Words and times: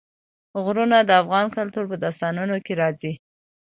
غرونه 0.63 0.97
د 1.03 1.11
افغان 1.21 1.47
کلتور 1.57 1.85
په 1.91 1.97
داستانونو 2.03 2.55
کې 2.65 2.73
راځي. 2.81 3.13